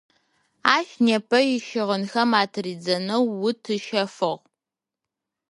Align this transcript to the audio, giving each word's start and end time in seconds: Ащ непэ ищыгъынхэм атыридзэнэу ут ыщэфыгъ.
Ащ 0.75 0.87
непэ 1.05 1.37
ищыгъынхэм 1.55 2.29
атыридзэнэу 2.41 3.25
ут 3.47 3.63
ыщэфыгъ. 3.75 4.43